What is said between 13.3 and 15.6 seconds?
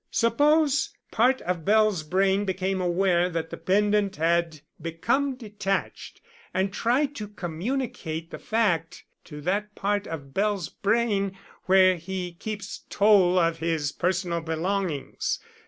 of his personal belongings.